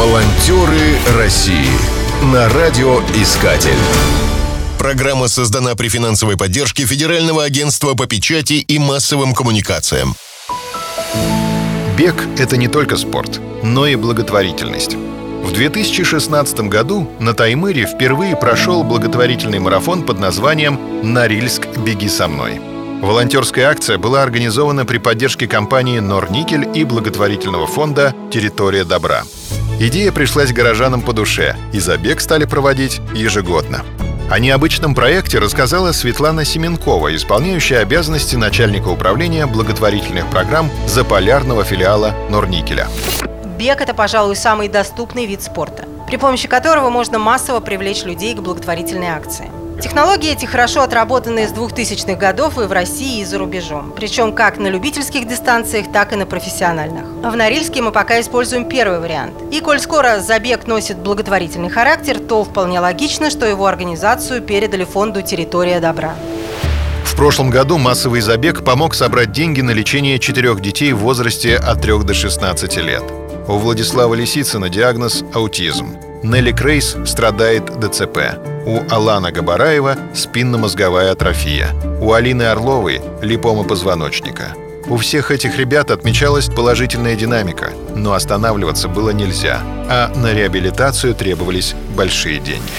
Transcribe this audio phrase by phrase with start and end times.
[0.00, 1.68] Волонтеры России
[2.32, 3.76] на радиоискатель.
[4.78, 10.14] Программа создана при финансовой поддержке Федерального агентства по печати и массовым коммуникациям.
[11.98, 14.94] Бег– это не только спорт, но и благотворительность.
[14.94, 21.66] В 2016 году на Таймыре впервые прошел благотворительный марафон под названием «Норильск.
[21.76, 22.58] Беги со мной».
[23.02, 29.24] Волонтерская акция была организована при поддержке компании «Норникель» и благотворительного фонда «Территория добра».
[29.82, 33.80] Идея пришлась горожанам по душе, и забег стали проводить ежегодно.
[34.30, 42.88] О необычном проекте рассказала Светлана Семенкова, исполняющая обязанности начальника управления благотворительных программ заполярного филиала Норникеля.
[43.58, 48.40] Бег– это, пожалуй, самый доступный вид спорта, при помощи которого можно массово привлечь людей к
[48.40, 49.50] благотворительной акции.
[49.80, 53.92] Технологии эти хорошо отработаны с 2000-х годов и в России, и за рубежом.
[53.96, 57.04] Причем как на любительских дистанциях, так и на профессиональных.
[57.04, 59.32] В Норильске мы пока используем первый вариант.
[59.50, 65.22] И коль скоро забег носит благотворительный характер, то вполне логично, что его организацию передали фонду
[65.22, 66.14] «Территория добра».
[67.04, 71.80] В прошлом году массовый забег помог собрать деньги на лечение четырех детей в возрасте от
[71.80, 73.02] 3 до 16 лет.
[73.48, 76.09] У Владислава Лисицына диагноз– аутизм.
[76.22, 78.18] Нелли Крейс страдает ДЦП.
[78.66, 81.68] У Алана Габараева– спинномозговая атрофия.
[82.00, 84.54] У Алины Орловой– липома позвоночника.
[84.86, 91.74] У всех этих ребят отмечалась положительная динамика, но останавливаться было нельзя, а на реабилитацию требовались
[91.96, 92.72] большие деньги.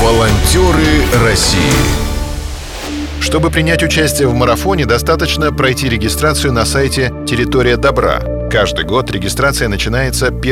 [0.00, 1.58] Волонтеры России
[3.20, 9.68] Чтобы принять участие в марафоне, достаточно пройти регистрацию на сайте «Территория добра», Каждый год регистрация
[9.68, 10.42] начинается 1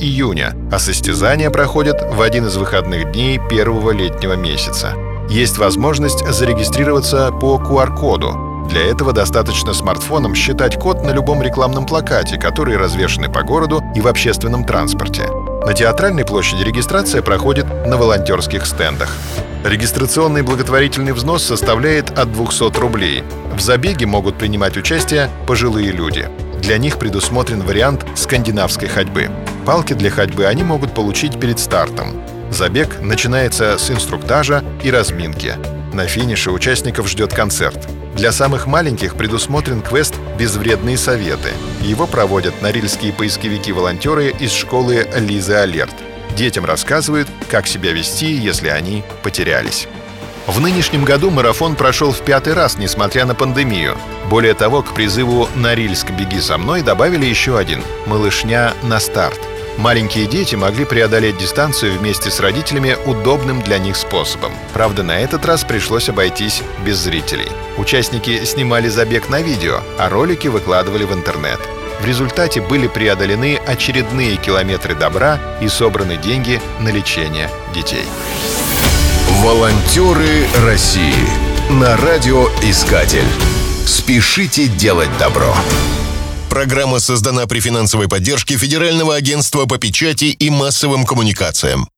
[0.00, 4.94] июня, а состязания проходят в один из выходных дней первого летнего месяца.
[5.30, 8.66] Есть возможность зарегистрироваться по QR-коду.
[8.68, 14.00] Для этого достаточно смартфоном считать код на любом рекламном плакате, который развешаны по городу и
[14.00, 15.22] в общественном транспорте.
[15.64, 19.16] На театральной площади регистрация проходит на волонтерских стендах.
[19.64, 23.24] Регистрационный благотворительный взнос составляет от 200 рублей.
[23.54, 26.28] В забеге могут принимать участие пожилые люди.
[26.60, 29.30] Для них предусмотрен вариант скандинавской ходьбы.
[29.64, 32.22] Палки для ходьбы они могут получить перед стартом.
[32.50, 35.54] Забег начинается с инструктажа и разминки.
[35.94, 37.88] На финише участников ждет концерт.
[38.14, 41.52] Для самых маленьких предусмотрен квест «Безвредные советы».
[41.80, 45.94] Его проводят норильские поисковики-волонтеры из школы «Лиза Алерт».
[46.36, 49.88] Детям рассказывают, как себя вести, если они потерялись.
[50.46, 53.96] В нынешнем году марафон прошел в пятый раз, несмотря на пандемию.
[54.28, 59.40] Более того, к призыву «Норильск, беги со мной» добавили еще один– «Малышня на старт».
[59.78, 64.52] Маленькие дети могли преодолеть дистанцию вместе с родителями удобным для них способом.
[64.72, 67.48] Правда, на этот раз пришлось обойтись без зрителей.
[67.76, 71.58] Участники снимали забег на видео, а ролики выкладывали в интернет.
[72.04, 78.04] В результате были преодолены очередные километры добра и собраны деньги на лечение детей.
[79.42, 81.14] Волонтеры России
[81.70, 83.24] на радиоискатель.
[83.86, 85.56] Спешите делать добро.
[86.50, 91.88] Программа создана при финансовой поддержке Федерального агентства по печати и массовым коммуникациям.